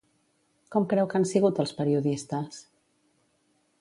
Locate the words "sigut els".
1.33-1.75